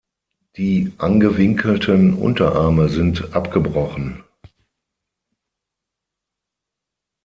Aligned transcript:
Die 0.57 0.93
angewinkelten 0.97 2.15
Unterarme 2.15 2.89
sind 2.89 3.35
abgebrochen. 3.35 4.23